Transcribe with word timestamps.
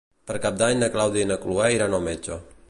Per 0.29 0.37
Cap 0.45 0.55
d'Any 0.61 0.79
na 0.83 0.89
Clàudia 0.95 1.27
i 1.27 1.29
na 1.33 1.39
Cloè 1.45 1.71
iran 1.77 1.97
al 1.99 2.07
metge. 2.09 2.41